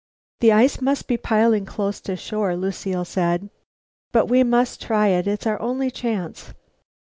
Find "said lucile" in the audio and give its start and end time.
2.53-3.49